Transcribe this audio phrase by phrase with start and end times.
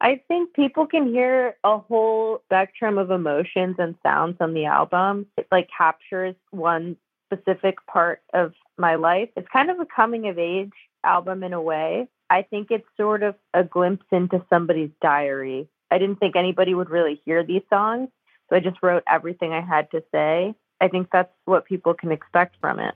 [0.00, 5.26] I think people can hear a whole spectrum of emotions and sounds on the album.
[5.38, 9.30] It like captures one specific part of my life.
[9.36, 10.72] It's kind of a coming of age
[11.02, 12.08] album in a way.
[12.28, 15.68] I think it's sort of a glimpse into somebody's diary.
[15.90, 18.08] I didn't think anybody would really hear these songs,
[18.50, 20.54] so I just wrote everything I had to say.
[20.80, 22.94] I think that's what people can expect from it.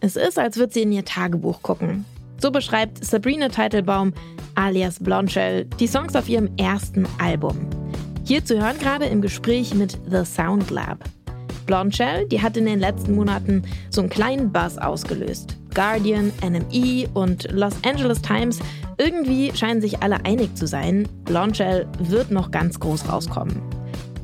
[0.00, 2.06] Es ist, als würde sie in ihr Tagebuch gucken.
[2.40, 4.14] So beschreibt Sabrina Teitelbaum
[4.54, 7.68] alias Blondshell die Songs auf ihrem ersten Album.
[8.24, 11.04] Hier zu hören gerade im Gespräch mit The Sound Lab.
[11.66, 15.56] Blondshell, die hat in den letzten Monaten so einen kleinen Buzz ausgelöst.
[15.74, 18.58] Guardian, NME und Los Angeles Times,
[18.96, 23.62] irgendwie scheinen sich alle einig zu sein, Blondshell wird noch ganz groß rauskommen.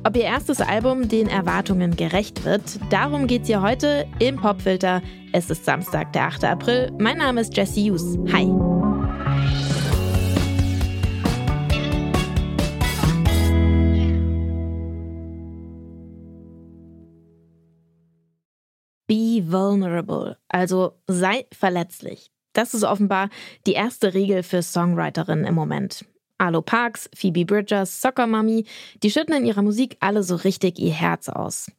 [0.07, 5.03] Ob ihr erstes Album den Erwartungen gerecht wird, darum geht's hier heute im Popfilter.
[5.33, 6.45] Es ist Samstag, der 8.
[6.45, 6.93] April.
[7.01, 8.17] Mein Name ist Jesse Hughes.
[8.33, 8.47] Hi.
[19.09, 22.31] Be vulnerable, also sei verletzlich.
[22.53, 23.29] Das ist offenbar
[23.67, 26.05] die erste Regel für Songwriterinnen im Moment.
[26.39, 28.67] Arlo Parks, Phoebe Bridgers, Soccer Mommy,
[29.03, 31.71] die schütten in ihrer Musik alle so richtig ihr Herz aus.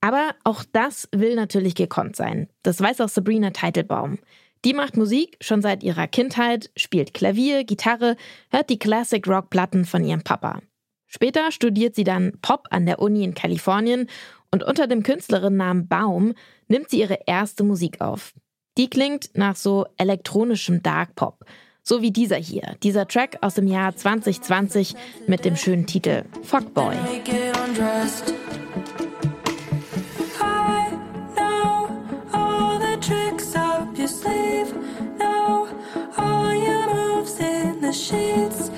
[0.00, 2.48] Aber auch das will natürlich gekonnt sein.
[2.62, 4.18] Das weiß auch Sabrina Teitelbaum.
[4.64, 8.16] Die macht Musik schon seit ihrer Kindheit, spielt Klavier, Gitarre,
[8.50, 10.60] hört die Classic Rock Platten von ihrem Papa.
[11.06, 14.08] Später studiert sie dann Pop an der Uni in Kalifornien
[14.50, 16.34] und unter dem Künstlerinnennamen Baum
[16.68, 18.32] nimmt sie ihre erste Musik auf.
[18.76, 21.44] Die klingt nach so elektronischem Dark Pop.
[21.86, 24.94] So wie dieser hier, dieser Track aus dem Jahr 2020
[25.26, 26.96] mit dem schönen Titel Fuckboy.
[37.92, 38.70] sheets.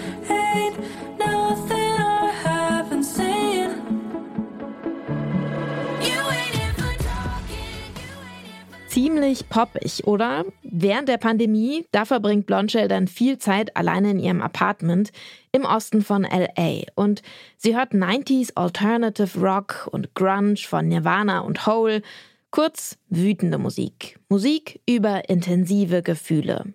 [8.88, 10.44] Ziemlich poppig, oder?
[10.78, 15.10] Während der Pandemie, da verbringt Blondshell dann viel Zeit alleine in ihrem Apartment
[15.50, 17.22] im Osten von LA und
[17.56, 22.02] sie hört 90s Alternative Rock und Grunge von Nirvana und Hole,
[22.50, 24.18] kurz wütende Musik.
[24.28, 26.74] Musik über intensive Gefühle.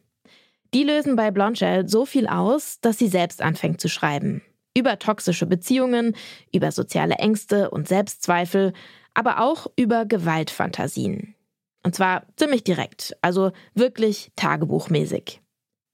[0.73, 4.41] Die lösen bei Blondshell so viel aus, dass sie selbst anfängt zu schreiben.
[4.75, 6.15] Über toxische Beziehungen,
[6.51, 8.73] über soziale Ängste und Selbstzweifel,
[9.13, 11.35] aber auch über Gewaltfantasien.
[11.83, 15.41] Und zwar ziemlich direkt, also wirklich tagebuchmäßig.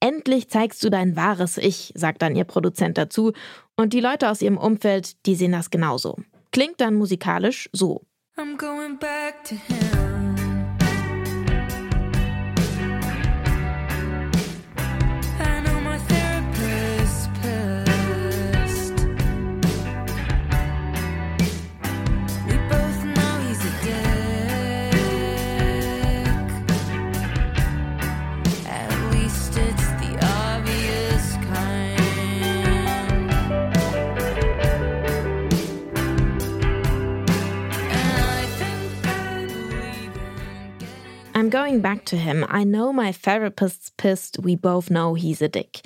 [0.00, 3.32] Endlich zeigst du dein wahres Ich, sagt dann ihr Produzent dazu,
[3.76, 6.16] und die Leute aus ihrem Umfeld, die sehen das genauso.
[6.52, 8.02] Klingt dann musikalisch so.
[8.36, 10.17] I'm going back to him.
[41.68, 42.46] Going back to him.
[42.48, 44.38] I know my therapist's pissed.
[44.42, 45.82] We both know he's a dick.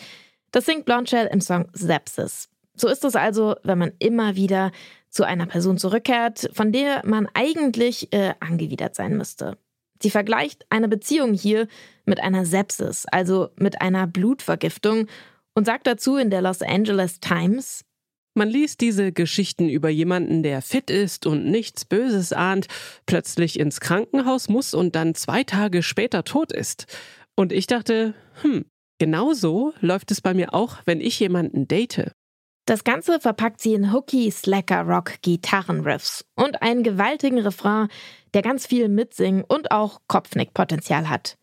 [0.52, 2.48] Das singt Blondshell im Song Sepsis.
[2.76, 4.70] So ist es also, wenn man immer wieder
[5.10, 9.58] zu einer Person zurückkehrt, von der man eigentlich äh, angewidert sein müsste.
[10.00, 11.66] Sie vergleicht eine Beziehung hier
[12.04, 15.08] mit einer Sepsis, also mit einer Blutvergiftung,
[15.54, 17.84] und sagt dazu in der Los Angeles Times,
[18.34, 22.66] man liest diese Geschichten über jemanden, der fit ist und nichts Böses ahnt,
[23.06, 26.86] plötzlich ins Krankenhaus muss und dann zwei Tage später tot ist.
[27.34, 28.64] Und ich dachte, hm,
[28.98, 32.12] genau so läuft es bei mir auch, wenn ich jemanden date.
[32.66, 37.88] Das Ganze verpackt sie in hooky Slacker Rock Gitarrenriffs und einen gewaltigen Refrain,
[38.34, 41.36] der ganz viel Mitsingen und auch Kopfnickpotenzial hat.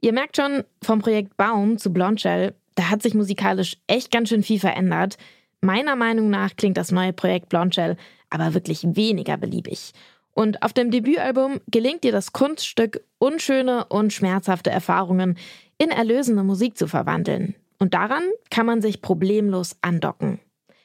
[0.00, 4.42] Ihr merkt schon, vom Projekt Baum zu Blondshell, da hat sich musikalisch echt ganz schön
[4.42, 5.16] viel verändert.
[5.62, 7.96] Meiner Meinung nach klingt das neue Projekt Blondshell
[8.32, 9.92] aber wirklich weniger beliebig.
[10.32, 15.36] Und auf dem Debütalbum gelingt ihr das Kunststück, unschöne und schmerzhafte Erfahrungen
[15.78, 17.54] in erlösende Musik zu verwandeln.
[17.78, 20.40] Und daran kann man sich problemlos andocken.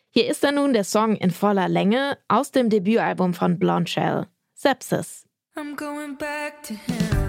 [0.09, 5.25] Hier ist er nun der Song in voller Länge aus dem Debütalbum von Blondshell, Sepsis.
[5.55, 7.26] I'm going back to him.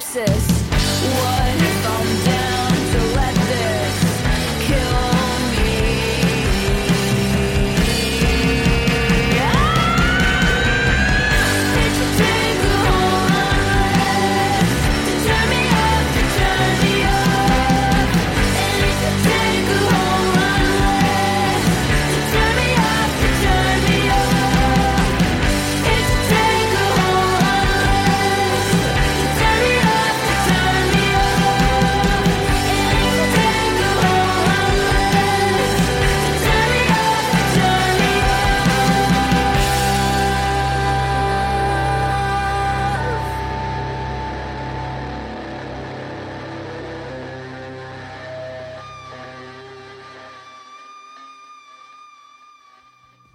[0.00, 0.55] synapses.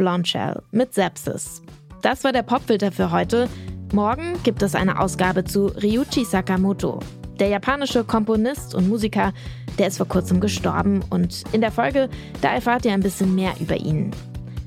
[0.02, 1.62] Blondshell mit Sepsis.
[2.02, 3.48] Das war der Popfilter für heute.
[3.94, 7.00] Morgen gibt es eine Ausgabe zu Ryuichi Sakamoto.
[7.40, 9.32] Der japanische Komponist und Musiker,
[9.78, 12.10] der ist vor kurzem gestorben und in der Folge,
[12.42, 14.10] da erfahrt ihr ein bisschen mehr über ihn.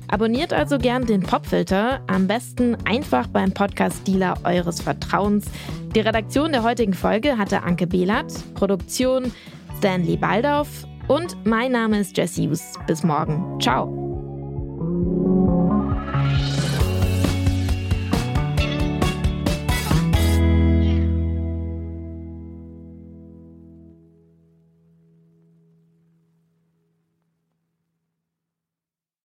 [0.07, 5.47] Abonniert also gern den Popfilter, am besten einfach beim Podcast-Dealer eures Vertrauens.
[5.93, 9.33] Die Redaktion der heutigen Folge hatte Anke Behlert, Produktion
[9.79, 10.69] Stanley Baldauf
[11.09, 12.75] und mein Name ist Jess Hughes.
[12.87, 13.59] Bis morgen.
[13.59, 14.04] Ciao.